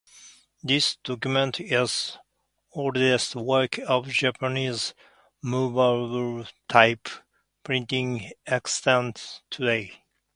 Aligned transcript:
This 0.63 0.95
document 1.03 1.59
is 1.59 2.13
the 2.13 2.19
oldest 2.79 3.35
work 3.35 3.77
of 3.87 4.07
Japanese 4.07 4.95
moveable 5.43 6.47
type 6.67 7.07
printing 7.63 8.31
extant 8.47 9.43
today. 9.51 10.01